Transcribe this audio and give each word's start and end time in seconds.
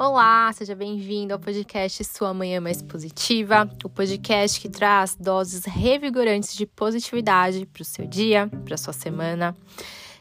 Olá, 0.00 0.52
seja 0.52 0.76
bem-vindo 0.76 1.34
ao 1.34 1.40
podcast 1.40 2.04
Sua 2.04 2.32
Manhã 2.32 2.60
Mais 2.60 2.80
Positiva, 2.80 3.68
o 3.82 3.88
podcast 3.88 4.60
que 4.60 4.68
traz 4.68 5.16
doses 5.16 5.64
revigorantes 5.64 6.54
de 6.54 6.66
positividade 6.66 7.66
para 7.66 7.82
o 7.82 7.84
seu 7.84 8.06
dia, 8.06 8.48
para 8.64 8.76
sua 8.76 8.92
semana. 8.92 9.56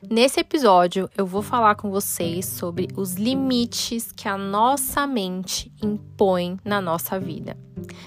Nesse 0.10 0.40
episódio, 0.40 1.08
eu 1.16 1.28
vou 1.28 1.44
falar 1.44 1.76
com 1.76 1.92
vocês 1.92 2.48
sobre 2.48 2.88
os 2.96 3.14
limites 3.18 4.12
que 4.12 4.28
a 4.28 4.36
nossa 4.36 5.05
mente 5.05 5.71
impõe 5.80 6.57
na 6.66 6.82
nossa 6.82 7.20
vida. 7.20 7.55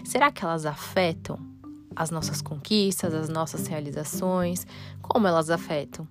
Será 0.05 0.33
que 0.33 0.45
elas 0.45 0.67
afetam 0.67 1.39
as 1.95 2.11
nossas 2.11 2.43
conquistas, 2.43 3.15
as 3.15 3.29
nossas 3.29 3.69
realizações? 3.69 4.67
Como 5.01 5.29
elas 5.29 5.51
afetam? 5.51 6.05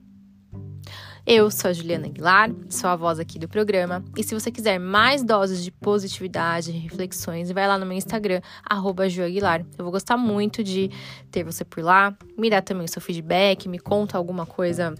Eu 1.25 1.51
sou 1.51 1.69
a 1.69 1.73
Juliana 1.73 2.07
Aguilar, 2.07 2.49
sou 2.69 2.89
a 2.89 2.95
voz 2.95 3.19
aqui 3.19 3.37
do 3.37 3.47
programa. 3.47 4.03
E 4.17 4.23
se 4.23 4.33
você 4.33 4.51
quiser 4.51 4.79
mais 4.79 5.23
doses 5.23 5.63
de 5.63 5.71
positividade, 5.71 6.71
reflexões, 6.71 7.51
vai 7.51 7.67
lá 7.67 7.77
no 7.77 7.85
meu 7.85 7.97
Instagram, 7.97 8.41
Aguilar. 8.67 9.65
Eu 9.77 9.83
vou 9.83 9.91
gostar 9.91 10.17
muito 10.17 10.63
de 10.63 10.89
ter 11.29 11.43
você 11.43 11.63
por 11.63 11.83
lá. 11.83 12.17
Me 12.37 12.49
dá 12.49 12.61
também 12.61 12.85
o 12.85 12.89
seu 12.89 13.01
feedback, 13.01 13.67
me 13.67 13.79
conta 13.79 14.17
alguma 14.17 14.45
coisa 14.45 14.95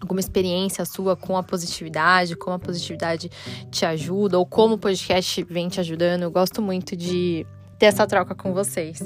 alguma 0.00 0.20
experiência 0.20 0.84
sua 0.84 1.14
com 1.14 1.36
a 1.36 1.42
positividade, 1.42 2.34
como 2.34 2.56
a 2.56 2.58
positividade 2.58 3.30
te 3.70 3.84
ajuda, 3.84 4.38
ou 4.38 4.46
como 4.46 4.74
o 4.74 4.78
podcast 4.78 5.42
vem 5.44 5.68
te 5.68 5.78
ajudando. 5.78 6.22
Eu 6.22 6.30
gosto 6.30 6.62
muito 6.62 6.96
de 6.96 7.46
ter 7.78 7.86
essa 7.86 8.06
troca 8.06 8.34
com 8.34 8.54
vocês. 8.54 8.98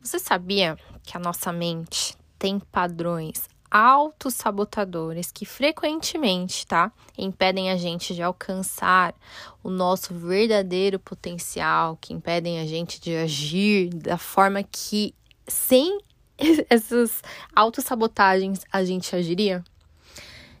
Você 0.00 0.20
sabia 0.20 0.76
que 1.02 1.16
a 1.16 1.20
nossa 1.20 1.52
mente 1.52 2.16
tem 2.38 2.58
padrões 2.58 3.48
autossabotadores 3.70 5.30
que 5.30 5.44
frequentemente, 5.44 6.66
tá, 6.66 6.90
impedem 7.18 7.70
a 7.70 7.76
gente 7.76 8.14
de 8.14 8.22
alcançar 8.22 9.14
o 9.62 9.68
nosso 9.68 10.14
verdadeiro 10.14 10.98
potencial, 10.98 11.98
que 12.00 12.14
impedem 12.14 12.60
a 12.60 12.66
gente 12.66 13.00
de 13.00 13.14
agir 13.16 13.90
da 13.90 14.16
forma 14.16 14.62
que 14.62 15.14
sem 15.46 15.98
essas 16.70 17.22
autossabotagens 17.54 18.60
a 18.72 18.84
gente 18.84 19.14
agiria? 19.14 19.64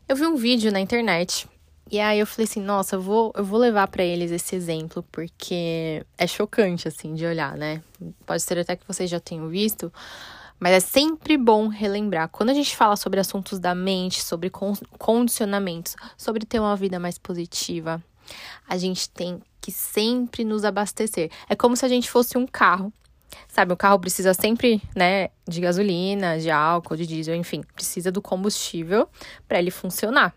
Eu 0.08 0.16
vi 0.16 0.26
um 0.26 0.36
vídeo 0.36 0.70
na 0.70 0.80
internet 0.80 1.48
e 1.90 2.00
aí 2.00 2.18
eu 2.18 2.26
falei 2.26 2.44
assim, 2.44 2.60
nossa, 2.60 2.96
eu 2.96 3.00
vou, 3.00 3.32
eu 3.36 3.44
vou 3.44 3.58
levar 3.58 3.86
para 3.88 4.04
eles 4.04 4.30
esse 4.30 4.56
exemplo 4.56 5.04
porque 5.10 6.04
é 6.18 6.26
chocante 6.26 6.88
assim 6.88 7.14
de 7.14 7.24
olhar, 7.24 7.56
né? 7.56 7.82
Pode 8.24 8.42
ser 8.42 8.58
até 8.58 8.76
que 8.76 8.86
vocês 8.86 9.08
já 9.08 9.20
tenham 9.20 9.48
visto, 9.48 9.92
mas 10.58 10.72
é 10.72 10.80
sempre 10.80 11.36
bom 11.36 11.68
relembrar. 11.68 12.28
Quando 12.28 12.50
a 12.50 12.54
gente 12.54 12.76
fala 12.76 12.96
sobre 12.96 13.20
assuntos 13.20 13.58
da 13.58 13.74
mente, 13.74 14.22
sobre 14.22 14.50
condicionamentos, 14.98 15.96
sobre 16.16 16.44
ter 16.46 16.60
uma 16.60 16.76
vida 16.76 16.98
mais 16.98 17.18
positiva, 17.18 18.02
a 18.68 18.76
gente 18.76 19.08
tem 19.10 19.40
que 19.60 19.70
sempre 19.72 20.44
nos 20.44 20.64
abastecer. 20.64 21.30
É 21.48 21.56
como 21.56 21.76
se 21.76 21.84
a 21.84 21.88
gente 21.88 22.10
fosse 22.10 22.38
um 22.38 22.46
carro. 22.46 22.92
Sabe, 23.48 23.72
o 23.72 23.76
carro 23.76 23.98
precisa 23.98 24.32
sempre, 24.32 24.80
né, 24.94 25.28
de 25.46 25.60
gasolina, 25.60 26.38
de 26.38 26.50
álcool, 26.50 26.96
de 26.96 27.06
diesel, 27.06 27.34
enfim, 27.34 27.62
precisa 27.74 28.10
do 28.10 28.22
combustível 28.22 29.08
para 29.46 29.58
ele 29.58 29.70
funcionar. 29.70 30.34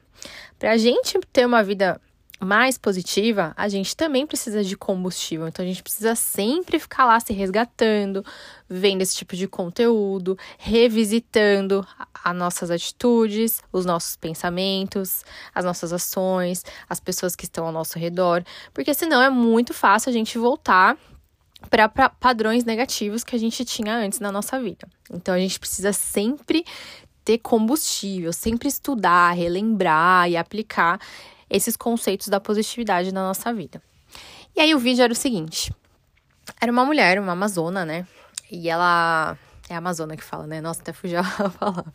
Para 0.57 0.71
a 0.71 0.77
gente 0.77 1.17
ter 1.31 1.45
uma 1.45 1.63
vida 1.63 2.01
mais 2.39 2.77
positiva, 2.77 3.53
a 3.57 3.67
gente 3.67 3.95
também 3.95 4.25
precisa 4.25 4.63
de 4.63 4.77
combustível. 4.77 5.47
Então 5.47 5.63
a 5.63 5.67
gente 5.67 5.83
precisa 5.83 6.15
sempre 6.15 6.79
ficar 6.79 7.05
lá 7.05 7.19
se 7.19 7.33
resgatando, 7.33 8.23
vendo 8.69 9.01
esse 9.01 9.15
tipo 9.15 9.35
de 9.35 9.47
conteúdo, 9.47 10.37
revisitando 10.57 11.85
as 12.23 12.35
nossas 12.35 12.71
atitudes, 12.71 13.61
os 13.73 13.85
nossos 13.85 14.15
pensamentos, 14.15 15.23
as 15.53 15.65
nossas 15.65 15.91
ações, 15.91 16.63
as 16.89 16.99
pessoas 16.99 17.35
que 17.35 17.43
estão 17.43 17.65
ao 17.65 17.71
nosso 17.71 17.99
redor, 17.99 18.43
porque 18.73 18.93
senão 18.93 19.21
é 19.21 19.29
muito 19.29 19.73
fácil 19.73 20.09
a 20.09 20.13
gente 20.13 20.37
voltar 20.37 20.97
para 21.69 21.89
padrões 21.89 22.63
negativos 22.63 23.23
que 23.23 23.35
a 23.35 23.39
gente 23.39 23.65
tinha 23.65 23.93
antes 23.93 24.19
na 24.21 24.31
nossa 24.31 24.57
vida. 24.59 24.87
Então 25.11 25.33
a 25.33 25.39
gente 25.39 25.59
precisa 25.59 25.91
sempre 25.91 26.63
ter 27.25 27.37
combustível, 27.39 28.31
sempre 28.31 28.69
estudar, 28.69 29.31
relembrar 29.31 30.29
e 30.29 30.37
aplicar 30.37 30.99
esses 31.49 31.75
conceitos 31.75 32.27
da 32.27 32.39
positividade 32.39 33.13
na 33.13 33.21
nossa 33.21 33.53
vida. 33.53 33.81
E 34.55 34.61
aí 34.61 34.73
o 34.75 34.79
vídeo 34.79 35.03
era 35.03 35.13
o 35.13 35.15
seguinte: 35.15 35.73
era 36.59 36.71
uma 36.71 36.85
mulher, 36.85 37.19
uma 37.19 37.33
amazona, 37.33 37.85
né? 37.85 38.07
E 38.51 38.69
ela. 38.69 39.37
É 39.69 39.75
a 39.75 39.77
amazona 39.77 40.17
que 40.17 40.23
fala, 40.23 40.47
né? 40.47 40.59
Nossa, 40.61 40.81
até 40.81 40.91
fugiu 40.91 41.19
a 41.21 41.49
palavra. 41.49 41.93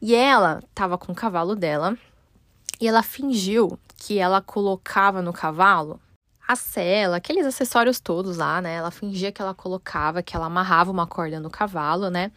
E 0.00 0.14
ela 0.14 0.62
tava 0.74 0.98
com 0.98 1.12
o 1.12 1.14
cavalo 1.14 1.54
dela 1.54 1.96
e 2.80 2.88
ela 2.88 3.02
fingiu 3.02 3.78
que 3.96 4.18
ela 4.18 4.42
colocava 4.42 5.22
no 5.22 5.32
cavalo 5.32 6.00
a 6.52 6.56
sela, 6.56 7.16
aqueles 7.16 7.46
acessórios 7.46 8.00
todos 8.00 8.36
lá, 8.36 8.60
né? 8.60 8.74
Ela 8.74 8.90
fingia 8.90 9.32
que 9.32 9.42
ela 9.42 9.54
colocava, 9.54 10.22
que 10.22 10.36
ela 10.36 10.46
amarrava 10.46 10.90
uma 10.90 11.06
corda 11.06 11.40
no 11.40 11.50
cavalo, 11.50 12.10
né? 12.10 12.30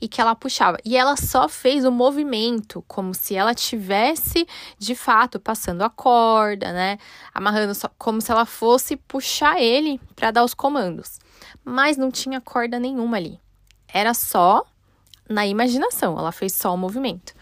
E 0.00 0.08
que 0.08 0.20
ela 0.20 0.34
puxava. 0.34 0.78
E 0.84 0.96
ela 0.96 1.16
só 1.16 1.48
fez 1.48 1.84
o 1.84 1.90
movimento, 1.90 2.84
como 2.86 3.14
se 3.14 3.34
ela 3.34 3.54
tivesse 3.54 4.46
de 4.78 4.94
fato 4.94 5.40
passando 5.40 5.82
a 5.82 5.90
corda, 5.90 6.72
né? 6.72 6.98
Amarrando 7.32 7.74
só, 7.74 7.88
como 7.96 8.20
se 8.20 8.30
ela 8.30 8.44
fosse 8.44 8.96
puxar 8.96 9.60
ele 9.60 10.00
para 10.14 10.30
dar 10.30 10.44
os 10.44 10.54
comandos. 10.54 11.18
Mas 11.64 11.96
não 11.96 12.10
tinha 12.10 12.40
corda 12.40 12.78
nenhuma 12.78 13.16
ali. 13.16 13.40
Era 13.92 14.14
só 14.14 14.64
na 15.28 15.46
imaginação, 15.46 16.18
ela 16.18 16.32
fez 16.32 16.52
só 16.52 16.74
o 16.74 16.78
movimento. 16.78 17.32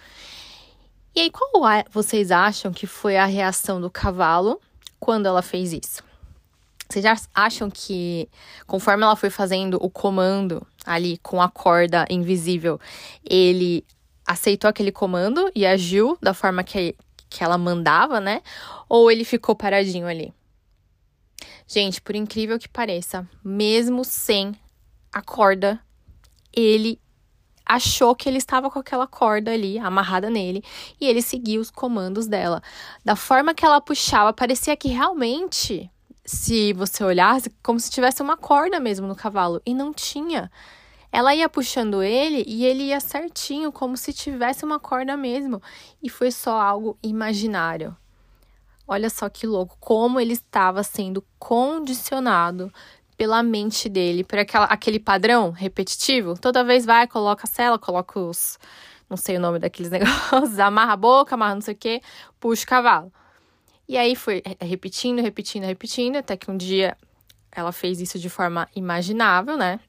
E 1.14 1.20
aí, 1.20 1.30
qual 1.30 1.50
vocês 1.90 2.30
acham 2.30 2.70
que 2.70 2.86
foi 2.86 3.16
a 3.16 3.24
reação 3.24 3.80
do 3.80 3.90
cavalo 3.90 4.60
quando 5.00 5.26
ela 5.26 5.42
fez 5.42 5.72
isso? 5.72 6.07
Vocês 6.88 7.02
já 7.02 7.14
acham 7.34 7.70
que, 7.70 8.28
conforme 8.66 9.04
ela 9.04 9.14
foi 9.14 9.28
fazendo 9.28 9.78
o 9.82 9.90
comando 9.90 10.66
ali 10.86 11.18
com 11.18 11.42
a 11.42 11.48
corda 11.48 12.06
invisível, 12.08 12.80
ele 13.22 13.84
aceitou 14.26 14.70
aquele 14.70 14.90
comando 14.90 15.50
e 15.54 15.66
agiu 15.66 16.16
da 16.20 16.32
forma 16.32 16.64
que, 16.64 16.96
que 17.28 17.44
ela 17.44 17.58
mandava, 17.58 18.20
né? 18.20 18.42
Ou 18.88 19.10
ele 19.10 19.24
ficou 19.24 19.54
paradinho 19.54 20.06
ali? 20.06 20.32
Gente, 21.66 22.00
por 22.00 22.16
incrível 22.16 22.58
que 22.58 22.68
pareça, 22.68 23.28
mesmo 23.44 24.02
sem 24.02 24.58
a 25.12 25.20
corda, 25.20 25.78
ele 26.50 26.98
achou 27.66 28.16
que 28.16 28.26
ele 28.26 28.38
estava 28.38 28.70
com 28.70 28.78
aquela 28.78 29.06
corda 29.06 29.52
ali 29.52 29.78
amarrada 29.78 30.30
nele 30.30 30.64
e 30.98 31.06
ele 31.06 31.20
seguiu 31.20 31.60
os 31.60 31.70
comandos 31.70 32.26
dela. 32.26 32.62
Da 33.04 33.14
forma 33.14 33.52
que 33.52 33.64
ela 33.64 33.78
puxava, 33.78 34.32
parecia 34.32 34.74
que 34.74 34.88
realmente 34.88 35.90
se 36.28 36.74
você 36.74 37.02
olhasse, 37.02 37.50
como 37.62 37.80
se 37.80 37.90
tivesse 37.90 38.20
uma 38.20 38.36
corda 38.36 38.78
mesmo 38.78 39.06
no 39.06 39.16
cavalo. 39.16 39.62
E 39.64 39.72
não 39.72 39.94
tinha. 39.94 40.52
Ela 41.10 41.34
ia 41.34 41.48
puxando 41.48 42.02
ele 42.02 42.44
e 42.46 42.66
ele 42.66 42.82
ia 42.82 43.00
certinho, 43.00 43.72
como 43.72 43.96
se 43.96 44.12
tivesse 44.12 44.62
uma 44.62 44.78
corda 44.78 45.16
mesmo. 45.16 45.62
E 46.02 46.10
foi 46.10 46.30
só 46.30 46.60
algo 46.60 46.98
imaginário. 47.02 47.96
Olha 48.86 49.08
só 49.08 49.30
que 49.30 49.46
louco, 49.46 49.78
como 49.80 50.20
ele 50.20 50.34
estava 50.34 50.82
sendo 50.82 51.24
condicionado 51.38 52.70
pela 53.16 53.42
mente 53.42 53.88
dele, 53.88 54.22
por 54.22 54.38
aquela, 54.38 54.66
aquele 54.66 55.00
padrão 55.00 55.50
repetitivo. 55.50 56.38
Toda 56.38 56.62
vez 56.62 56.84
vai, 56.84 57.06
coloca 57.06 57.44
a 57.44 57.50
cela, 57.50 57.78
coloca 57.78 58.20
os. 58.20 58.58
Não 59.08 59.16
sei 59.16 59.38
o 59.38 59.40
nome 59.40 59.58
daqueles 59.58 59.88
negócios, 59.90 60.58
amarra 60.58 60.92
a 60.92 60.96
boca, 60.96 61.34
amarra 61.36 61.54
não 61.54 61.62
sei 61.62 61.72
o 61.72 61.78
que, 61.78 62.02
puxa 62.38 62.64
o 62.64 62.68
cavalo. 62.68 63.10
E 63.88 63.96
aí 63.96 64.14
foi 64.14 64.42
repetindo, 64.60 65.22
repetindo, 65.22 65.64
repetindo, 65.64 66.16
até 66.16 66.36
que 66.36 66.50
um 66.50 66.56
dia 66.56 66.94
ela 67.50 67.72
fez 67.72 68.00
isso 68.00 68.18
de 68.18 68.28
forma 68.28 68.68
imaginável, 68.76 69.56
né? 69.56 69.80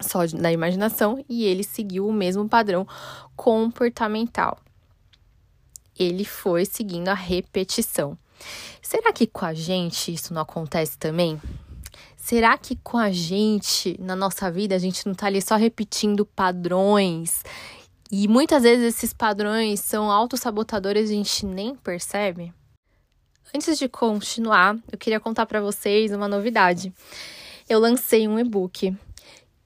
Só 0.00 0.20
na 0.34 0.52
imaginação, 0.52 1.24
e 1.28 1.44
ele 1.44 1.62
seguiu 1.62 2.08
o 2.08 2.12
mesmo 2.12 2.48
padrão 2.48 2.86
comportamental. 3.36 4.58
Ele 5.96 6.24
foi 6.24 6.64
seguindo 6.64 7.08
a 7.08 7.14
repetição. 7.14 8.18
Será 8.82 9.12
que 9.12 9.26
com 9.26 9.44
a 9.44 9.54
gente 9.54 10.12
isso 10.12 10.34
não 10.34 10.42
acontece 10.42 10.98
também? 10.98 11.40
Será 12.16 12.58
que 12.58 12.76
com 12.76 12.98
a 12.98 13.10
gente, 13.10 13.96
na 14.00 14.14
nossa 14.14 14.50
vida, 14.50 14.74
a 14.74 14.78
gente 14.78 15.06
não 15.06 15.14
tá 15.14 15.26
ali 15.26 15.40
só 15.40 15.56
repetindo 15.56 16.26
padrões? 16.26 17.42
E 18.10 18.26
muitas 18.26 18.64
vezes 18.64 18.96
esses 18.96 19.12
padrões 19.12 19.80
são 19.80 20.10
autossabotadores 20.10 21.10
e 21.10 21.14
a 21.14 21.16
gente 21.16 21.46
nem 21.46 21.74
percebe? 21.74 22.52
Antes 23.54 23.78
de 23.78 23.88
continuar, 23.88 24.76
eu 24.92 24.98
queria 24.98 25.18
contar 25.18 25.46
para 25.46 25.60
vocês 25.60 26.12
uma 26.12 26.28
novidade. 26.28 26.92
Eu 27.68 27.80
lancei 27.80 28.28
um 28.28 28.38
e-book 28.38 28.94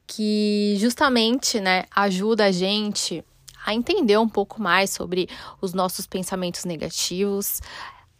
que 0.06 0.76
justamente, 0.78 1.58
né, 1.58 1.84
ajuda 1.90 2.44
a 2.44 2.52
gente 2.52 3.24
a 3.64 3.74
entender 3.74 4.16
um 4.18 4.28
pouco 4.28 4.62
mais 4.62 4.90
sobre 4.90 5.28
os 5.60 5.72
nossos 5.72 6.06
pensamentos 6.06 6.64
negativos, 6.64 7.60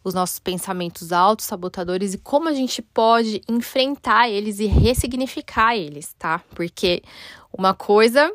os 0.03 0.15
nossos 0.15 0.41
pensamentos 0.41 1.13
autossabotadores 1.13 2.15
e 2.15 2.19
como 2.19 2.49
a 2.49 2.53
gente 2.53 2.83
pode 2.83 3.41
enfrentar 3.49 4.29
eles 4.29 4.59
e 4.59 4.67
ressignificar 4.67 5.77
eles, 5.77 6.13
tá? 6.19 6.41
Porque 6.55 7.03
uma 7.57 7.73
coisa 7.73 8.33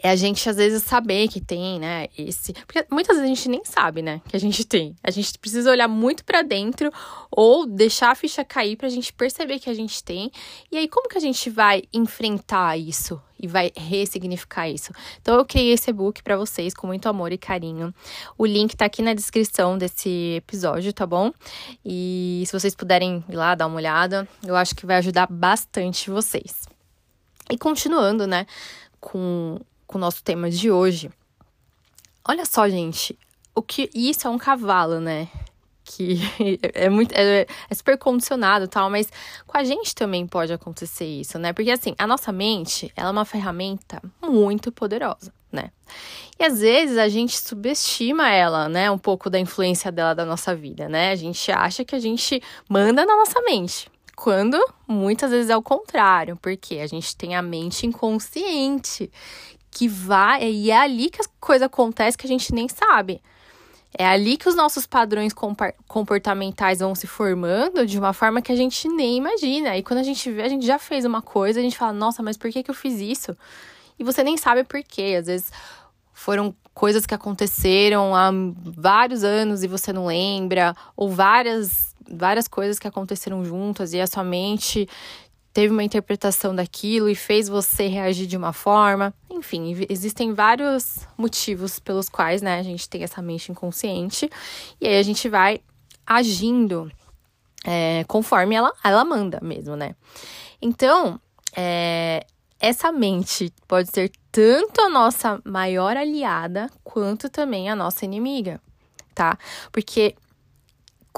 é 0.00 0.10
a 0.10 0.16
gente 0.16 0.48
às 0.48 0.56
vezes 0.56 0.82
saber 0.82 1.28
que 1.28 1.40
tem, 1.40 1.78
né, 1.80 2.06
esse, 2.16 2.52
porque 2.52 2.86
muitas 2.90 3.16
vezes 3.16 3.30
a 3.30 3.34
gente 3.34 3.48
nem 3.48 3.64
sabe, 3.64 4.00
né, 4.00 4.20
que 4.28 4.36
a 4.36 4.40
gente 4.40 4.64
tem. 4.64 4.94
A 5.02 5.10
gente 5.10 5.36
precisa 5.38 5.70
olhar 5.70 5.88
muito 5.88 6.24
para 6.24 6.42
dentro 6.42 6.90
ou 7.30 7.66
deixar 7.66 8.10
a 8.10 8.14
ficha 8.14 8.44
cair 8.44 8.76
pra 8.76 8.88
gente 8.88 9.12
perceber 9.12 9.58
que 9.58 9.68
a 9.68 9.74
gente 9.74 10.02
tem. 10.02 10.30
E 10.70 10.76
aí 10.76 10.88
como 10.88 11.08
que 11.08 11.18
a 11.18 11.20
gente 11.20 11.50
vai 11.50 11.82
enfrentar 11.92 12.78
isso 12.78 13.20
e 13.40 13.46
vai 13.46 13.72
ressignificar 13.76 14.68
isso? 14.68 14.92
Então 15.20 15.36
eu 15.36 15.44
criei 15.44 15.72
esse 15.72 15.90
e-book 15.90 16.22
para 16.22 16.36
vocês 16.36 16.72
com 16.74 16.86
muito 16.86 17.08
amor 17.08 17.32
e 17.32 17.38
carinho. 17.38 17.92
O 18.36 18.46
link 18.46 18.76
tá 18.76 18.84
aqui 18.84 19.02
na 19.02 19.14
descrição 19.14 19.76
desse 19.76 20.36
episódio, 20.36 20.92
tá 20.92 21.06
bom? 21.06 21.32
E 21.84 22.44
se 22.46 22.52
vocês 22.52 22.74
puderem 22.74 23.24
ir 23.28 23.36
lá 23.36 23.54
dar 23.56 23.66
uma 23.66 23.76
olhada, 23.76 24.28
eu 24.44 24.54
acho 24.54 24.76
que 24.76 24.86
vai 24.86 24.96
ajudar 24.96 25.26
bastante 25.28 26.08
vocês. 26.08 26.68
E 27.50 27.56
continuando, 27.56 28.26
né, 28.26 28.46
com 29.00 29.58
com 29.88 29.98
o 29.98 30.00
nosso 30.00 30.22
tema 30.22 30.48
de 30.48 30.70
hoje. 30.70 31.10
Olha 32.28 32.44
só, 32.44 32.68
gente, 32.68 33.18
o 33.54 33.62
que 33.62 33.90
isso 33.94 34.28
é 34.28 34.30
um 34.30 34.38
cavalo, 34.38 35.00
né? 35.00 35.28
Que 35.82 36.20
é 36.74 36.90
muito 36.90 37.12
é, 37.12 37.46
é 37.68 37.74
super 37.74 37.96
condicionado 37.96 38.68
tal, 38.68 38.90
mas 38.90 39.10
com 39.46 39.56
a 39.56 39.64
gente 39.64 39.94
também 39.94 40.26
pode 40.26 40.52
acontecer 40.52 41.06
isso, 41.06 41.38
né? 41.38 41.54
Porque 41.54 41.70
assim, 41.70 41.94
a 41.96 42.06
nossa 42.06 42.30
mente, 42.30 42.92
ela 42.94 43.08
é 43.08 43.12
uma 43.12 43.24
ferramenta 43.24 44.00
muito 44.22 44.70
poderosa, 44.70 45.32
né? 45.50 45.70
E 46.38 46.44
às 46.44 46.60
vezes 46.60 46.98
a 46.98 47.08
gente 47.08 47.40
subestima 47.40 48.30
ela, 48.30 48.68
né? 48.68 48.90
Um 48.90 48.98
pouco 48.98 49.30
da 49.30 49.40
influência 49.40 49.90
dela 49.90 50.14
da 50.14 50.26
nossa 50.26 50.54
vida, 50.54 50.86
né? 50.86 51.12
A 51.12 51.16
gente 51.16 51.50
acha 51.50 51.82
que 51.82 51.94
a 51.94 51.98
gente 51.98 52.42
manda 52.68 53.06
na 53.06 53.16
nossa 53.16 53.40
mente. 53.40 53.90
Quando 54.14 54.58
muitas 54.86 55.30
vezes 55.30 55.48
é 55.48 55.56
o 55.56 55.62
contrário, 55.62 56.36
porque 56.36 56.80
a 56.80 56.86
gente 56.86 57.16
tem 57.16 57.36
a 57.36 57.40
mente 57.40 57.86
inconsciente 57.86 59.10
que 59.70 59.88
vai. 59.88 60.50
E 60.50 60.70
é 60.70 60.78
ali 60.78 61.10
que 61.10 61.20
as 61.20 61.28
coisas 61.40 61.66
acontecem 61.66 62.18
que 62.18 62.26
a 62.26 62.28
gente 62.28 62.52
nem 62.54 62.68
sabe. 62.68 63.20
É 63.96 64.06
ali 64.06 64.36
que 64.36 64.48
os 64.48 64.54
nossos 64.54 64.86
padrões 64.86 65.32
comportamentais 65.86 66.80
vão 66.80 66.94
se 66.94 67.06
formando 67.06 67.86
de 67.86 67.98
uma 67.98 68.12
forma 68.12 68.42
que 68.42 68.52
a 68.52 68.56
gente 68.56 68.88
nem 68.88 69.16
imagina. 69.16 69.76
E 69.76 69.82
quando 69.82 70.00
a 70.00 70.02
gente 70.02 70.30
vê, 70.30 70.42
a 70.42 70.48
gente 70.48 70.66
já 70.66 70.78
fez 70.78 71.04
uma 71.04 71.22
coisa, 71.22 71.58
a 71.58 71.62
gente 71.62 71.76
fala, 71.76 71.92
nossa, 71.92 72.22
mas 72.22 72.36
por 72.36 72.50
que, 72.50 72.62
que 72.62 72.70
eu 72.70 72.74
fiz 72.74 73.00
isso? 73.00 73.36
E 73.98 74.04
você 74.04 74.22
nem 74.22 74.36
sabe 74.36 74.62
por 74.62 74.82
quê. 74.82 75.16
Às 75.18 75.26
vezes 75.26 75.52
foram 76.12 76.54
coisas 76.74 77.06
que 77.06 77.14
aconteceram 77.14 78.14
há 78.14 78.30
vários 78.62 79.24
anos 79.24 79.64
e 79.64 79.66
você 79.66 79.92
não 79.92 80.06
lembra, 80.06 80.76
ou 80.96 81.08
várias, 81.08 81.94
várias 82.08 82.46
coisas 82.46 82.78
que 82.78 82.86
aconteceram 82.86 83.44
juntas 83.44 83.92
e 83.92 84.00
a 84.00 84.06
sua 84.06 84.22
mente 84.22 84.88
teve 85.58 85.72
uma 85.72 85.82
interpretação 85.82 86.54
daquilo 86.54 87.08
e 87.08 87.16
fez 87.16 87.48
você 87.48 87.88
reagir 87.88 88.28
de 88.28 88.36
uma 88.36 88.52
forma. 88.52 89.12
Enfim, 89.28 89.74
existem 89.90 90.32
vários 90.32 91.00
motivos 91.16 91.80
pelos 91.80 92.08
quais, 92.08 92.40
né, 92.40 92.60
a 92.60 92.62
gente 92.62 92.88
tem 92.88 93.02
essa 93.02 93.20
mente 93.20 93.50
inconsciente 93.50 94.30
e 94.80 94.86
aí 94.86 94.96
a 94.96 95.02
gente 95.02 95.28
vai 95.28 95.60
agindo 96.06 96.88
é, 97.64 98.04
conforme 98.06 98.54
ela, 98.54 98.72
ela 98.84 99.04
manda 99.04 99.40
mesmo, 99.42 99.74
né? 99.74 99.96
Então, 100.62 101.20
é, 101.56 102.24
essa 102.60 102.92
mente 102.92 103.52
pode 103.66 103.90
ser 103.90 104.12
tanto 104.30 104.80
a 104.80 104.88
nossa 104.88 105.42
maior 105.44 105.96
aliada 105.96 106.70
quanto 106.84 107.28
também 107.28 107.68
a 107.68 107.74
nossa 107.74 108.04
inimiga, 108.04 108.60
tá? 109.12 109.36
Porque 109.72 110.14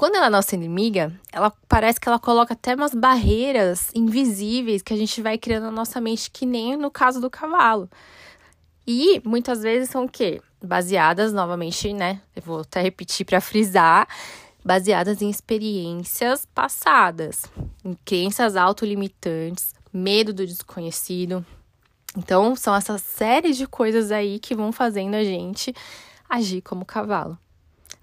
quando 0.01 0.15
ela 0.15 0.25
é 0.25 0.29
nossa 0.31 0.55
inimiga, 0.55 1.13
ela 1.31 1.53
parece 1.69 1.99
que 1.99 2.09
ela 2.09 2.17
coloca 2.17 2.55
até 2.55 2.73
umas 2.73 2.91
barreiras 2.91 3.91
invisíveis 3.93 4.81
que 4.81 4.91
a 4.91 4.97
gente 4.97 5.21
vai 5.21 5.37
criando 5.37 5.65
na 5.65 5.71
nossa 5.71 6.01
mente, 6.01 6.31
que 6.31 6.43
nem 6.43 6.75
no 6.75 6.89
caso 6.89 7.21
do 7.21 7.29
cavalo. 7.29 7.87
E 8.87 9.21
muitas 9.23 9.61
vezes 9.61 9.91
são 9.91 10.05
o 10.05 10.09
quê? 10.09 10.41
Baseadas, 10.59 11.31
novamente, 11.31 11.93
né? 11.93 12.19
Eu 12.35 12.41
vou 12.41 12.61
até 12.61 12.81
repetir 12.81 13.27
para 13.27 13.39
frisar, 13.39 14.07
baseadas 14.65 15.21
em 15.21 15.29
experiências 15.29 16.47
passadas, 16.47 17.43
em 17.85 17.95
crenças 18.03 18.55
autolimitantes, 18.55 19.71
medo 19.93 20.33
do 20.33 20.47
desconhecido. 20.47 21.45
Então, 22.17 22.55
são 22.55 22.73
essas 22.73 23.03
séries 23.03 23.55
de 23.55 23.67
coisas 23.67 24.11
aí 24.11 24.39
que 24.39 24.55
vão 24.55 24.71
fazendo 24.71 25.13
a 25.13 25.23
gente 25.23 25.71
agir 26.27 26.63
como 26.63 26.85
cavalo. 26.85 27.37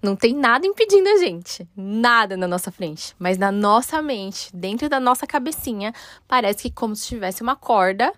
Não 0.01 0.15
tem 0.15 0.33
nada 0.33 0.65
impedindo 0.65 1.09
a 1.09 1.17
gente, 1.17 1.67
nada 1.75 2.37
na 2.37 2.47
nossa 2.47 2.71
frente, 2.71 3.13
mas 3.19 3.37
na 3.37 3.51
nossa 3.51 4.01
mente, 4.01 4.55
dentro 4.55 4.87
da 4.87 4.99
nossa 4.99 5.27
cabecinha, 5.27 5.93
parece 6.25 6.63
que 6.63 6.71
como 6.71 6.95
se 6.95 7.07
tivesse 7.07 7.41
uma 7.41 7.55
corda 7.55 8.13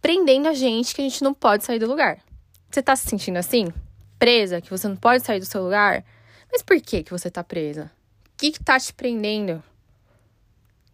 prendendo 0.00 0.46
a 0.46 0.54
gente 0.54 0.94
que 0.94 1.00
a 1.00 1.04
gente 1.04 1.24
não 1.24 1.34
pode 1.34 1.64
sair 1.64 1.80
do 1.80 1.88
lugar. 1.88 2.18
Você 2.70 2.80
tá 2.80 2.94
se 2.94 3.08
sentindo 3.08 3.36
assim? 3.36 3.66
Presa, 4.16 4.60
que 4.60 4.70
você 4.70 4.86
não 4.86 4.96
pode 4.96 5.24
sair 5.24 5.40
do 5.40 5.46
seu 5.46 5.64
lugar? 5.64 6.04
Mas 6.52 6.62
por 6.62 6.80
que 6.80 7.02
que 7.02 7.10
você 7.10 7.28
tá 7.28 7.42
presa? 7.42 7.90
O 8.26 8.36
que 8.36 8.52
que 8.52 8.62
tá 8.62 8.78
te 8.78 8.94
prendendo? 8.94 9.60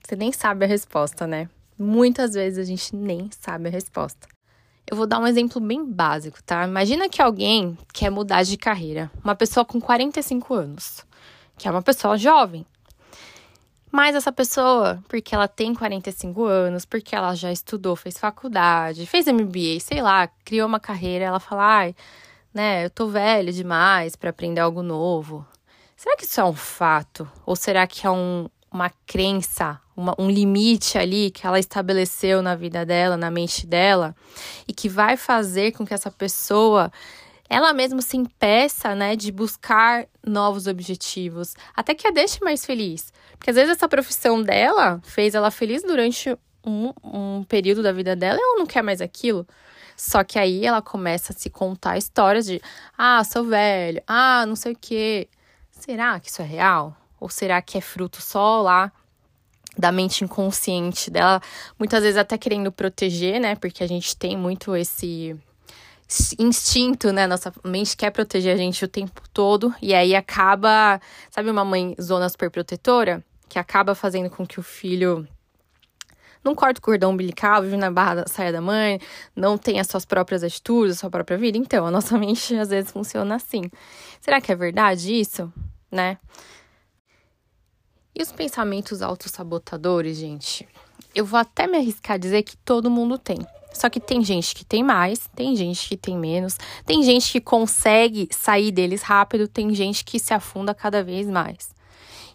Você 0.02 0.16
nem 0.16 0.32
sabe 0.32 0.64
a 0.64 0.68
resposta, 0.68 1.26
né? 1.26 1.50
Muitas 1.78 2.32
vezes 2.32 2.58
a 2.58 2.64
gente 2.64 2.96
nem 2.96 3.30
sabe 3.38 3.68
a 3.68 3.70
resposta. 3.70 4.26
Eu 4.87 4.96
vou 4.96 5.06
dar 5.06 5.19
um 5.19 5.26
exemplo 5.26 5.61
bem 5.61 5.84
básico, 5.84 6.43
tá? 6.43 6.64
Imagina 6.67 7.08
que 7.08 7.23
alguém 7.23 7.79
quer 7.93 8.11
mudar 8.11 8.43
de 8.43 8.56
carreira, 8.56 9.11
uma 9.23 9.34
pessoa 9.34 9.64
com 9.64 9.81
45 9.81 10.55
anos, 10.55 11.06
que 11.56 11.69
é 11.69 11.70
uma 11.70 11.82
pessoa 11.82 12.19
jovem. 12.19 12.67
Mas 13.90 14.17
essa 14.17 14.32
pessoa, 14.32 15.02
porque 15.06 15.34
ela 15.34 15.46
tem 15.46 15.75
45 15.75 16.44
anos, 16.44 16.87
porque 16.87 17.14
ela 17.14 17.34
já 17.34 17.52
estudou, 17.52 17.94
fez 17.94 18.17
faculdade, 18.17 19.05
fez 19.06 19.26
MBA, 19.26 19.81
sei 19.81 20.00
lá, 20.00 20.26
criou 20.44 20.67
uma 20.67 20.81
carreira, 20.81 21.26
ela 21.26 21.38
fala: 21.38 21.62
"Ai, 21.64 21.94
né, 22.55 22.87
eu 22.87 22.90
tô 22.90 23.06
velha 23.08 23.52
demais 23.52 24.17
para 24.17 24.31
aprender 24.31 24.61
algo 24.61 24.82
novo". 24.82 25.46
Será 25.94 26.17
que 26.17 26.25
isso 26.25 26.40
é 26.40 26.44
um 26.44 26.55
fato 26.55 27.31
ou 27.46 27.55
será 27.55 27.87
que 27.87 28.06
é 28.06 28.11
um, 28.11 28.49
uma 28.73 28.90
crença, 29.06 29.79
uma, 29.96 30.14
um 30.18 30.30
limite 30.30 30.98
ali 30.98 31.30
que 31.30 31.46
ela 31.46 31.58
estabeleceu 31.58 32.42
na 32.42 32.54
vida 32.54 32.84
dela, 32.84 33.16
na 33.16 33.30
mente 33.30 33.66
dela, 33.66 34.14
e 34.66 34.72
que 34.72 34.88
vai 34.88 35.16
fazer 35.16 35.72
com 35.72 35.86
que 35.86 35.94
essa 35.94 36.10
pessoa 36.10 36.90
ela 37.48 37.74
mesma 37.74 38.00
se 38.00 38.16
impeça, 38.16 38.94
né, 38.94 39.14
de 39.14 39.30
buscar 39.30 40.06
novos 40.26 40.66
objetivos, 40.66 41.54
até 41.76 41.94
que 41.94 42.08
a 42.08 42.10
deixe 42.10 42.42
mais 42.42 42.64
feliz. 42.64 43.12
Porque 43.32 43.50
às 43.50 43.56
vezes 43.56 43.72
essa 43.72 43.86
profissão 43.86 44.42
dela 44.42 45.00
fez 45.04 45.34
ela 45.34 45.50
feliz 45.50 45.82
durante 45.82 46.34
um, 46.64 46.94
um 47.04 47.44
período 47.44 47.82
da 47.82 47.92
vida 47.92 48.16
dela 48.16 48.38
e 48.38 48.42
ela 48.42 48.58
não 48.58 48.66
quer 48.66 48.82
mais 48.82 49.02
aquilo. 49.02 49.46
Só 49.94 50.24
que 50.24 50.38
aí 50.38 50.64
ela 50.64 50.80
começa 50.80 51.34
a 51.34 51.36
se 51.36 51.50
contar 51.50 51.98
histórias 51.98 52.46
de: 52.46 52.60
ah, 52.96 53.22
sou 53.22 53.44
velho, 53.44 54.02
ah, 54.06 54.46
não 54.46 54.56
sei 54.56 54.72
o 54.72 54.78
quê. 54.81 55.28
Será 55.70 56.19
que 56.20 56.31
isso 56.31 56.40
é 56.40 56.46
real? 56.46 56.96
Ou 57.20 57.28
será 57.28 57.60
que 57.60 57.76
é 57.76 57.81
fruto 57.81 58.22
só 58.22 58.62
lá 58.62 58.90
da 59.76 59.91
mente 59.91 60.24
inconsciente 60.24 61.10
dela, 61.10 61.41
muitas 61.79 62.02
vezes 62.02 62.19
até 62.19 62.36
querendo 62.36 62.70
proteger, 62.70 63.41
né? 63.41 63.55
Porque 63.56 63.82
a 63.82 63.86
gente 63.86 64.17
tem 64.17 64.36
muito 64.36 64.76
esse 64.76 65.36
instinto, 66.38 67.12
né? 67.12 67.26
Nossa 67.26 67.52
mente 67.64 67.96
quer 67.96 68.10
proteger 68.10 68.55
a 68.55 68.56
gente 68.56 68.84
o 68.84 68.88
tempo 68.88 69.22
todo 69.32 69.74
e 69.81 69.94
aí 69.94 70.14
acaba, 70.14 71.00
sabe 71.31 71.50
uma 71.50 71.64
mãe 71.64 71.94
zona 72.00 72.29
super 72.29 72.50
protetora 72.50 73.24
que 73.48 73.58
acaba 73.58 73.94
fazendo 73.94 74.31
com 74.31 74.46
que 74.46 74.60
o 74.60 74.62
filho 74.62 75.26
não 76.44 76.55
corte 76.55 76.79
o 76.79 76.82
cordão 76.82 77.10
umbilical, 77.10 77.62
vive 77.62 77.76
na 77.76 77.91
barra 77.91 78.17
da 78.17 78.26
saia 78.26 78.52
da 78.52 78.60
mãe, 78.60 79.00
não 79.34 79.56
tem 79.56 79.79
as 79.79 79.86
suas 79.86 80.05
próprias 80.05 80.43
atitudes, 80.43 80.96
a 80.96 81.00
sua 81.00 81.10
própria 81.10 81.38
vida. 81.38 81.56
Então, 81.56 81.86
a 81.86 81.91
nossa 81.91 82.17
mente 82.19 82.55
às 82.56 82.70
vezes 82.70 82.91
funciona 82.91 83.36
assim. 83.36 83.62
Será 84.20 84.41
que 84.41 84.50
é 84.50 84.56
verdade 84.56 85.12
isso, 85.12 85.52
né? 85.91 86.19
E 88.14 88.22
os 88.22 88.31
pensamentos 88.31 89.00
autossabotadores, 89.00 90.19
gente? 90.19 90.69
Eu 91.14 91.24
vou 91.24 91.40
até 91.40 91.66
me 91.66 91.78
arriscar 91.78 92.14
a 92.14 92.19
dizer 92.19 92.42
que 92.42 92.56
todo 92.58 92.90
mundo 92.90 93.19
tem. 93.19 93.38
Só 93.72 93.88
que 93.88 93.98
tem 93.98 94.22
gente 94.22 94.54
que 94.54 94.64
tem 94.64 94.82
mais, 94.82 95.31
tem 95.34 95.56
gente 95.56 95.88
que 95.88 95.96
tem 95.96 96.16
menos, 96.16 96.58
tem 96.84 97.02
gente 97.02 97.32
que 97.32 97.40
consegue 97.40 98.28
sair 98.31 98.70
deles 98.70 99.02
rápido, 99.02 99.48
tem 99.48 99.74
gente 99.74 100.04
que 100.04 100.19
se 100.19 100.34
afunda 100.34 100.74
cada 100.74 101.02
vez 101.02 101.26
mais. 101.26 101.74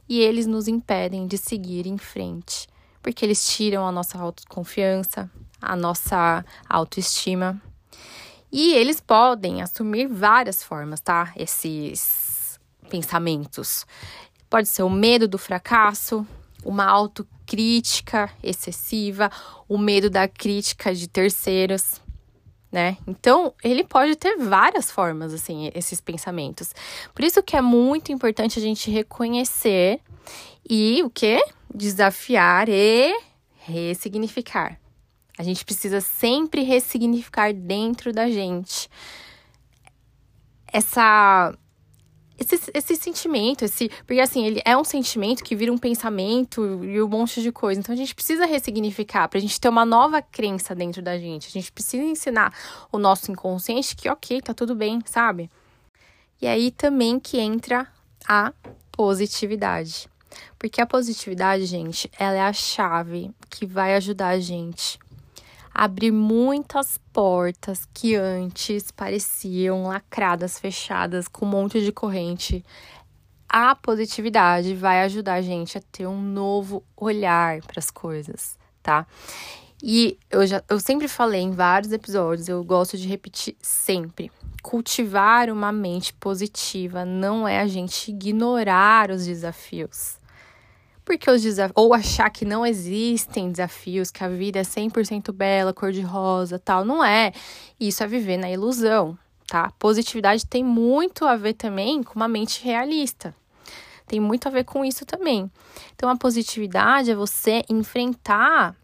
E 0.09 0.19
eles 0.19 0.47
nos 0.47 0.67
impedem 0.67 1.27
de 1.27 1.37
seguir 1.37 1.85
em 1.85 1.97
frente, 1.97 2.67
porque 3.03 3.23
eles 3.23 3.47
tiram 3.47 3.85
a 3.85 3.91
nossa 3.91 4.17
autoconfiança, 4.17 5.29
a 5.61 5.75
nossa 5.75 6.43
autoestima. 6.67 7.61
E 8.51 8.73
eles 8.73 8.99
podem 8.99 9.61
assumir 9.61 10.07
várias 10.07 10.63
formas, 10.63 11.01
tá? 11.01 11.33
Esses 11.35 12.59
pensamentos. 12.89 13.85
Pode 14.49 14.67
ser 14.67 14.83
o 14.83 14.89
medo 14.89 15.27
do 15.27 15.37
fracasso, 15.37 16.25
uma 16.63 16.85
autocrítica 16.85 18.29
excessiva, 18.41 19.31
o 19.67 19.77
medo 19.77 20.09
da 20.09 20.27
crítica 20.27 20.93
de 20.93 21.07
terceiros, 21.07 22.01
né? 22.71 22.97
Então, 23.07 23.53
ele 23.63 23.83
pode 23.83 24.15
ter 24.15 24.37
várias 24.37 24.91
formas, 24.91 25.33
assim, 25.33 25.71
esses 25.73 26.01
pensamentos. 26.01 26.73
Por 27.13 27.23
isso 27.23 27.41
que 27.43 27.55
é 27.55 27.61
muito 27.61 28.11
importante 28.11 28.59
a 28.59 28.61
gente 28.61 28.91
reconhecer 28.91 29.99
e 30.69 31.01
o 31.03 31.09
que? 31.09 31.43
Desafiar 31.73 32.67
e 32.69 33.17
ressignificar. 33.57 34.79
A 35.37 35.43
gente 35.43 35.63
precisa 35.63 36.01
sempre 36.01 36.63
ressignificar 36.63 37.53
dentro 37.53 38.11
da 38.11 38.29
gente 38.29 38.89
essa 40.71 41.53
esse, 42.37 42.71
esse 42.73 42.95
sentimento, 42.95 43.65
esse. 43.65 43.89
Porque 44.05 44.19
assim, 44.19 44.45
ele 44.45 44.61
é 44.63 44.77
um 44.77 44.83
sentimento 44.83 45.43
que 45.43 45.55
vira 45.55 45.71
um 45.71 45.77
pensamento 45.77 46.83
e 46.83 47.01
um 47.01 47.07
monte 47.07 47.41
de 47.41 47.51
coisa. 47.51 47.79
Então 47.79 47.93
a 47.93 47.97
gente 47.97 48.13
precisa 48.13 48.45
ressignificar 48.45 49.27
pra 49.27 49.39
gente 49.39 49.59
ter 49.59 49.69
uma 49.69 49.85
nova 49.85 50.21
crença 50.21 50.75
dentro 50.75 51.01
da 51.01 51.17
gente. 51.17 51.47
A 51.47 51.51
gente 51.51 51.71
precisa 51.71 52.03
ensinar 52.03 52.53
o 52.91 52.99
nosso 52.99 53.31
inconsciente 53.31 53.95
que, 53.95 54.09
ok, 54.09 54.41
tá 54.41 54.53
tudo 54.53 54.75
bem, 54.75 55.01
sabe? 55.05 55.49
E 56.41 56.47
aí 56.47 56.69
também 56.71 57.19
que 57.19 57.39
entra 57.39 57.87
a 58.27 58.53
positividade. 58.91 60.07
Porque 60.59 60.81
a 60.81 60.85
positividade, 60.85 61.65
gente, 61.65 62.11
ela 62.19 62.35
é 62.35 62.41
a 62.41 62.53
chave 62.53 63.31
que 63.49 63.65
vai 63.65 63.95
ajudar 63.95 64.29
a 64.29 64.39
gente 64.39 64.99
abrir 65.77 66.11
muitas 66.11 66.99
portas 67.13 67.87
que 67.93 68.15
antes 68.15 68.89
pareciam 68.89 69.83
lacradas, 69.83 70.57
fechadas, 70.57 71.27
com 71.27 71.45
um 71.45 71.49
monte 71.49 71.83
de 71.83 71.91
corrente. 71.91 72.65
A 73.47 73.75
positividade 73.75 74.73
vai 74.73 75.03
ajudar 75.03 75.35
a 75.35 75.41
gente 75.41 75.77
a 75.77 75.81
ter 75.91 76.07
um 76.07 76.19
novo 76.19 76.83
olhar 76.97 77.61
para 77.61 77.77
as 77.77 77.91
coisas, 77.91 78.57
tá? 78.81 79.05
E 79.81 80.17
eu 80.31 80.47
já 80.47 80.63
eu 80.67 80.79
sempre 80.79 81.07
falei 81.07 81.41
em 81.41 81.51
vários 81.51 81.91
episódios, 81.91 82.49
eu 82.49 82.63
gosto 82.63 82.97
de 82.97 83.07
repetir 83.07 83.55
sempre. 83.61 84.31
Cultivar 84.63 85.51
uma 85.51 85.71
mente 85.71 86.11
positiva 86.15 87.05
não 87.05 87.47
é 87.47 87.61
a 87.61 87.67
gente 87.67 88.09
ignorar 88.09 89.11
os 89.11 89.27
desafios 89.27 90.17
porque 91.07 91.31
os 91.31 91.41
desafios, 91.41 91.71
ou 91.73 91.93
achar 91.93 92.29
que 92.29 92.43
não 92.43 92.65
existem 92.65 93.49
desafios, 93.49 94.11
que 94.11 94.25
a 94.25 94.27
vida 94.27 94.59
é 94.59 94.63
100% 94.63 95.31
bela, 95.31 95.73
cor-de-rosa, 95.73 96.59
tal, 96.59 96.83
não 96.83 97.01
é. 97.01 97.31
Isso 97.79 98.03
é 98.03 98.07
viver 98.07 98.35
na 98.35 98.51
ilusão, 98.51 99.17
tá? 99.47 99.71
Positividade 99.79 100.45
tem 100.45 100.65
muito 100.65 101.23
a 101.23 101.37
ver 101.37 101.53
também 101.53 102.03
com 102.03 102.15
uma 102.15 102.27
mente 102.27 102.61
realista. 102.61 103.33
Tem 104.05 104.19
muito 104.19 104.49
a 104.49 104.51
ver 104.51 104.65
com 104.65 104.83
isso 104.83 105.05
também. 105.05 105.49
Então, 105.95 106.09
a 106.09 106.17
positividade 106.17 107.09
é 107.09 107.15
você 107.15 107.63
enfrentar 107.69 108.75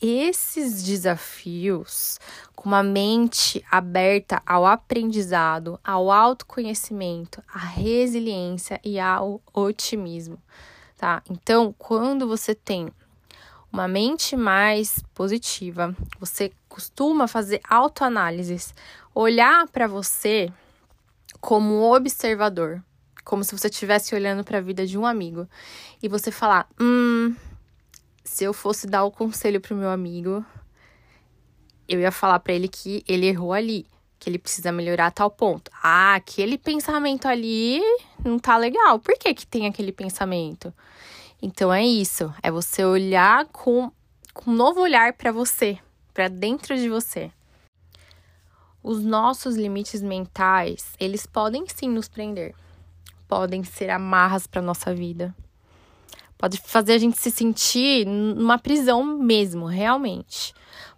esses 0.00 0.82
desafios 0.82 2.18
com 2.56 2.68
uma 2.68 2.82
mente 2.82 3.64
aberta 3.70 4.42
ao 4.44 4.66
aprendizado, 4.66 5.78
ao 5.84 6.10
autoconhecimento, 6.10 7.40
à 7.46 7.60
resiliência 7.60 8.80
e 8.82 8.98
ao 8.98 9.40
otimismo 9.54 10.42
tá? 11.02 11.20
Então, 11.28 11.74
quando 11.76 12.28
você 12.28 12.54
tem 12.54 12.88
uma 13.72 13.88
mente 13.88 14.36
mais 14.36 15.02
positiva, 15.12 15.96
você 16.20 16.52
costuma 16.68 17.26
fazer 17.26 17.60
autoanálises, 17.68 18.72
olhar 19.12 19.66
para 19.66 19.88
você 19.88 20.48
como 21.40 21.92
observador, 21.92 22.80
como 23.24 23.42
se 23.42 23.50
você 23.50 23.66
estivesse 23.66 24.14
olhando 24.14 24.44
para 24.44 24.58
a 24.58 24.60
vida 24.60 24.86
de 24.86 24.96
um 24.96 25.04
amigo 25.04 25.48
e 26.00 26.06
você 26.06 26.30
falar: 26.30 26.68
"Hum, 26.80 27.34
se 28.22 28.44
eu 28.44 28.52
fosse 28.52 28.86
dar 28.86 29.02
o 29.02 29.10
conselho 29.10 29.60
pro 29.60 29.74
meu 29.74 29.90
amigo, 29.90 30.46
eu 31.88 31.98
ia 31.98 32.12
falar 32.12 32.38
para 32.38 32.52
ele 32.52 32.68
que 32.68 33.02
ele 33.08 33.26
errou 33.26 33.52
ali, 33.52 33.86
que 34.20 34.30
ele 34.30 34.38
precisa 34.38 34.70
melhorar 34.70 35.08
a 35.08 35.10
tal 35.10 35.32
ponto. 35.32 35.68
Ah, 35.82 36.14
aquele 36.14 36.56
pensamento 36.56 37.26
ali 37.26 37.80
não 38.24 38.38
tá 38.38 38.56
legal. 38.56 39.00
Por 39.00 39.18
que 39.18 39.34
que 39.34 39.44
tem 39.44 39.66
aquele 39.66 39.90
pensamento? 39.90 40.72
Então 41.44 41.72
é 41.72 41.84
isso, 41.84 42.32
é 42.40 42.52
você 42.52 42.84
olhar 42.84 43.46
com, 43.46 43.90
com 44.32 44.52
um 44.52 44.54
novo 44.54 44.80
olhar 44.80 45.14
para 45.14 45.32
você, 45.32 45.76
para 46.14 46.28
dentro 46.28 46.76
de 46.76 46.88
você. 46.88 47.32
Os 48.80 49.02
nossos 49.02 49.56
limites 49.56 50.00
mentais, 50.02 50.94
eles 51.00 51.26
podem 51.26 51.64
sim 51.66 51.88
nos 51.88 52.08
prender. 52.08 52.54
Podem 53.26 53.64
ser 53.64 53.90
amarras 53.90 54.46
para 54.46 54.62
nossa 54.62 54.94
vida. 54.94 55.34
Pode 56.38 56.58
fazer 56.58 56.92
a 56.92 56.98
gente 56.98 57.18
se 57.18 57.30
sentir 57.30 58.06
numa 58.06 58.58
prisão 58.58 59.02
mesmo, 59.02 59.66
realmente. 59.66 60.54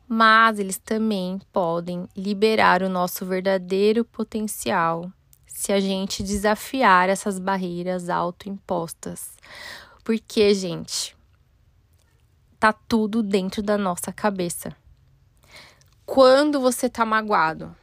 Mas 0.06 0.58
eles 0.58 0.76
também 0.76 1.40
podem 1.52 2.06
liberar 2.14 2.82
o 2.82 2.88
nosso 2.90 3.24
verdadeiro 3.24 4.04
potencial 4.04 5.10
se 5.46 5.72
a 5.72 5.80
gente 5.80 6.22
desafiar 6.22 7.08
essas 7.08 7.38
barreiras 7.38 8.10
autoimpostas. 8.10 9.32
Porque, 10.04 10.54
gente, 10.54 11.16
tá 12.60 12.74
tudo 12.74 13.22
dentro 13.22 13.62
da 13.62 13.78
nossa 13.78 14.12
cabeça. 14.12 14.76
Quando 16.04 16.60
você 16.60 16.90
tá 16.90 17.06
magoado, 17.06 17.74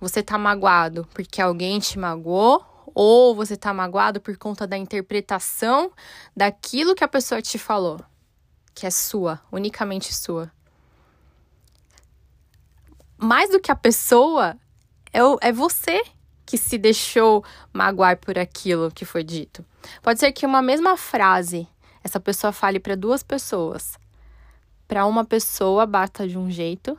você 0.00 0.22
tá 0.22 0.38
magoado 0.38 1.08
porque 1.12 1.42
alguém 1.42 1.80
te 1.80 1.98
magoou 1.98 2.64
ou 2.94 3.34
você 3.34 3.56
tá 3.56 3.74
magoado 3.74 4.20
por 4.20 4.36
conta 4.36 4.64
da 4.64 4.76
interpretação 4.76 5.90
daquilo 6.36 6.94
que 6.94 7.02
a 7.02 7.08
pessoa 7.08 7.42
te 7.42 7.58
falou, 7.58 8.00
que 8.72 8.86
é 8.86 8.90
sua, 8.90 9.40
unicamente 9.50 10.14
sua. 10.14 10.50
Mais 13.18 13.50
do 13.50 13.58
que 13.58 13.72
a 13.72 13.76
pessoa, 13.76 14.56
é, 15.12 15.48
é 15.48 15.52
você 15.52 16.00
que 16.46 16.56
se 16.56 16.78
deixou 16.78 17.44
magoar 17.72 18.16
por 18.16 18.38
aquilo 18.38 18.90
que 18.90 19.04
foi 19.04 19.24
dito. 19.24 19.64
Pode 20.00 20.20
ser 20.20 20.32
que 20.32 20.46
uma 20.46 20.62
mesma 20.62 20.96
frase 20.96 21.68
essa 22.06 22.20
pessoa 22.20 22.52
fale 22.52 22.78
para 22.78 22.94
duas 22.94 23.24
pessoas. 23.24 23.98
Para 24.86 25.04
uma 25.06 25.24
pessoa 25.24 25.84
bata 25.84 26.26
de 26.28 26.38
um 26.38 26.48
jeito, 26.48 26.96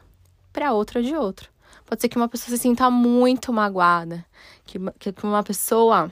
para 0.51 0.74
outra 0.74 1.01
de 1.01 1.16
outro. 1.16 1.50
Pode 1.86 2.01
ser 2.01 2.10
que 2.10 2.18
uma 2.18 2.27
pessoa 2.27 2.56
se 2.56 2.62
sinta 2.62 2.89
muito 2.89 3.54
magoada, 3.54 4.25
que, 4.66 4.77
que 5.00 5.13
uma 5.24 5.42
pessoa 5.42 6.12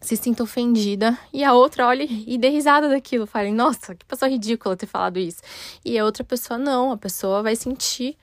se 0.00 0.16
sinta 0.16 0.42
ofendida 0.42 1.18
e 1.32 1.44
a 1.44 1.52
outra 1.52 1.86
olhe 1.86 2.24
e 2.26 2.38
dê 2.38 2.48
risada 2.48 2.88
daquilo, 2.88 3.26
fale, 3.26 3.50
nossa, 3.50 3.94
que 3.94 4.04
pessoa 4.06 4.30
ridícula 4.30 4.76
ter 4.76 4.86
falado 4.86 5.18
isso. 5.18 5.42
E 5.84 5.98
a 5.98 6.04
outra 6.04 6.24
pessoa 6.24 6.56
não, 6.56 6.92
a 6.92 6.96
pessoa 6.96 7.42
vai 7.42 7.54
sentir 7.54 8.16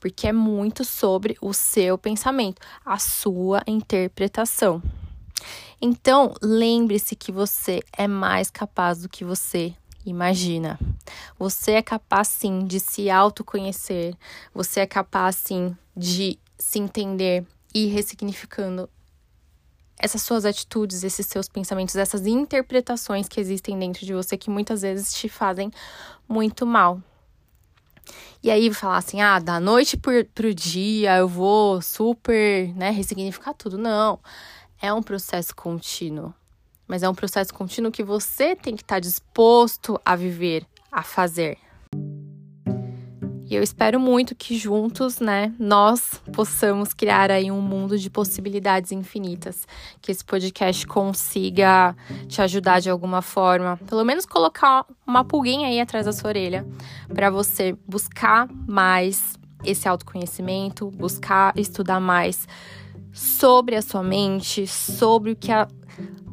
porque 0.00 0.26
é 0.26 0.32
muito 0.32 0.84
sobre 0.84 1.36
o 1.40 1.52
seu 1.52 1.96
pensamento, 1.98 2.60
a 2.84 2.98
sua 2.98 3.62
interpretação. 3.66 4.82
Então, 5.80 6.34
lembre-se 6.42 7.14
que 7.14 7.30
você 7.30 7.80
é 7.96 8.08
mais 8.08 8.50
capaz 8.50 9.02
do 9.02 9.08
que 9.08 9.24
você 9.24 9.74
imagina. 10.04 10.78
Você 11.38 11.72
é 11.72 11.82
capaz 11.82 12.28
sim 12.28 12.66
de 12.66 12.80
se 12.80 13.08
autoconhecer, 13.10 14.14
você 14.52 14.80
é 14.80 14.86
capaz 14.86 15.36
sim 15.36 15.76
de 15.96 16.38
se 16.58 16.78
entender 16.78 17.46
e 17.74 17.86
ressignificando 17.86 18.88
essas 20.00 20.22
suas 20.22 20.44
atitudes, 20.44 21.02
esses 21.02 21.26
seus 21.26 21.48
pensamentos, 21.48 21.96
essas 21.96 22.26
interpretações 22.26 23.28
que 23.28 23.40
existem 23.40 23.78
dentro 23.78 24.06
de 24.06 24.14
você 24.14 24.36
que 24.36 24.48
muitas 24.48 24.82
vezes 24.82 25.12
te 25.12 25.28
fazem 25.28 25.70
muito 26.28 26.64
mal. 26.64 27.02
E 28.42 28.50
aí 28.50 28.72
falar 28.72 28.98
assim, 28.98 29.20
ah, 29.20 29.38
da 29.38 29.58
noite 29.58 29.96
pro, 29.96 30.24
pro 30.26 30.54
dia 30.54 31.18
eu 31.18 31.28
vou 31.28 31.82
super, 31.82 32.72
né, 32.74 32.90
ressignificar 32.90 33.54
tudo. 33.54 33.76
Não. 33.76 34.20
É 34.80 34.92
um 34.92 35.02
processo 35.02 35.54
contínuo. 35.54 36.32
Mas 36.86 37.02
é 37.02 37.08
um 37.08 37.14
processo 37.14 37.52
contínuo 37.52 37.92
que 37.92 38.02
você 38.02 38.56
tem 38.56 38.74
que 38.74 38.82
estar 38.82 38.96
tá 38.96 39.00
disposto 39.00 40.00
a 40.04 40.16
viver, 40.16 40.64
a 40.90 41.02
fazer. 41.02 41.58
E 43.50 43.54
eu 43.54 43.62
espero 43.62 43.98
muito 43.98 44.34
que 44.34 44.58
juntos, 44.58 45.20
né, 45.20 45.54
nós 45.58 46.20
possamos 46.34 46.92
criar 46.92 47.30
aí 47.30 47.50
um 47.50 47.62
mundo 47.62 47.98
de 47.98 48.10
possibilidades 48.10 48.92
infinitas, 48.92 49.66
que 50.02 50.12
esse 50.12 50.22
podcast 50.22 50.86
consiga 50.86 51.96
te 52.26 52.42
ajudar 52.42 52.80
de 52.80 52.90
alguma 52.90 53.22
forma, 53.22 53.78
pelo 53.88 54.04
menos 54.04 54.26
colocar 54.26 54.84
uma 55.06 55.24
pulguinha 55.24 55.68
aí 55.68 55.80
atrás 55.80 56.04
da 56.04 56.12
sua 56.12 56.28
orelha, 56.28 56.66
para 57.08 57.30
você 57.30 57.74
buscar 57.86 58.46
mais 58.66 59.38
esse 59.64 59.88
autoconhecimento, 59.88 60.90
buscar 60.90 61.56
estudar 61.56 62.00
mais 62.00 62.46
sobre 63.14 63.76
a 63.76 63.82
sua 63.82 64.02
mente, 64.02 64.66
sobre 64.66 65.32
o 65.32 65.36
que 65.36 65.50
a, 65.50 65.66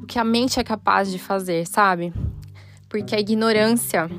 o 0.04 0.06
que 0.06 0.20
a 0.20 0.24
mente 0.26 0.60
é 0.60 0.64
capaz 0.66 1.10
de 1.10 1.18
fazer, 1.18 1.66
sabe? 1.66 2.14
Porque 2.90 3.16
a 3.16 3.20
ignorância 3.22 4.10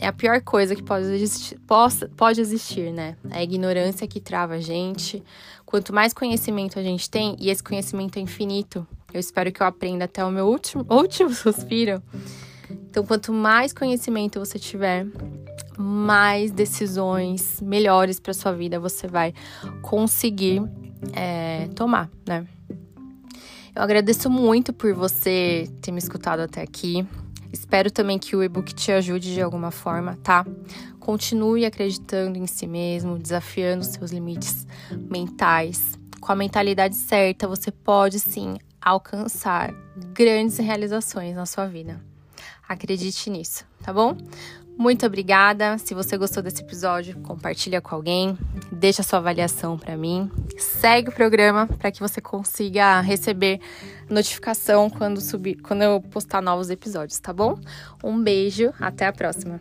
é 0.00 0.06
a 0.06 0.12
pior 0.12 0.40
coisa 0.40 0.74
que 0.74 0.82
pode 0.82 1.04
existir, 1.06 1.58
possa, 1.60 2.08
pode 2.16 2.40
existir, 2.40 2.90
né? 2.90 3.16
A 3.30 3.42
ignorância 3.42 4.08
que 4.08 4.18
trava 4.18 4.54
a 4.54 4.60
gente. 4.60 5.22
Quanto 5.66 5.94
mais 5.94 6.14
conhecimento 6.14 6.78
a 6.78 6.82
gente 6.82 7.08
tem, 7.08 7.36
e 7.38 7.50
esse 7.50 7.62
conhecimento 7.62 8.18
é 8.18 8.22
infinito, 8.22 8.86
eu 9.12 9.20
espero 9.20 9.52
que 9.52 9.62
eu 9.62 9.66
aprenda 9.66 10.06
até 10.06 10.24
o 10.24 10.30
meu 10.30 10.46
último, 10.46 10.86
último 10.90 11.30
suspiro. 11.30 12.02
Então, 12.70 13.04
quanto 13.04 13.32
mais 13.32 13.72
conhecimento 13.72 14.38
você 14.38 14.58
tiver, 14.58 15.06
mais 15.78 16.50
decisões 16.50 17.60
melhores 17.60 18.18
para 18.18 18.32
sua 18.32 18.52
vida 18.52 18.80
você 18.80 19.06
vai 19.06 19.34
conseguir 19.82 20.62
é, 21.12 21.68
tomar, 21.74 22.08
né? 22.26 22.46
Eu 23.74 23.82
agradeço 23.82 24.30
muito 24.30 24.72
por 24.72 24.94
você 24.94 25.68
ter 25.80 25.92
me 25.92 25.98
escutado 25.98 26.40
até 26.40 26.62
aqui. 26.62 27.06
Espero 27.52 27.90
também 27.90 28.18
que 28.18 28.36
o 28.36 28.42
e-book 28.42 28.72
te 28.74 28.92
ajude 28.92 29.34
de 29.34 29.40
alguma 29.40 29.70
forma, 29.70 30.16
tá? 30.22 30.46
Continue 30.98 31.64
acreditando 31.64 32.38
em 32.38 32.46
si 32.46 32.66
mesmo, 32.66 33.18
desafiando 33.18 33.84
seus 33.84 34.10
limites 34.10 34.66
mentais. 35.10 35.98
Com 36.20 36.32
a 36.32 36.36
mentalidade 36.36 36.94
certa, 36.94 37.48
você 37.48 37.70
pode 37.70 38.20
sim 38.20 38.58
alcançar 38.80 39.72
grandes 40.14 40.58
realizações 40.58 41.34
na 41.34 41.46
sua 41.46 41.66
vida. 41.66 42.00
Acredite 42.68 43.28
nisso, 43.30 43.64
tá 43.82 43.92
bom? 43.92 44.16
Muito 44.80 45.04
obrigada. 45.04 45.76
Se 45.76 45.92
você 45.92 46.16
gostou 46.16 46.42
desse 46.42 46.62
episódio, 46.62 47.20
compartilha 47.20 47.82
com 47.82 47.94
alguém, 47.94 48.38
deixa 48.72 49.02
sua 49.02 49.18
avaliação 49.18 49.76
para 49.76 49.94
mim, 49.94 50.30
segue 50.56 51.10
o 51.10 51.12
programa 51.12 51.66
para 51.66 51.92
que 51.92 52.00
você 52.00 52.18
consiga 52.18 52.98
receber 53.02 53.60
notificação 54.08 54.88
quando 54.88 55.20
subir, 55.20 55.56
quando 55.56 55.82
eu 55.82 56.00
postar 56.00 56.40
novos 56.40 56.70
episódios, 56.70 57.20
tá 57.20 57.30
bom? 57.30 57.60
Um 58.02 58.22
beijo, 58.22 58.72
até 58.80 59.06
a 59.06 59.12
próxima. 59.12 59.60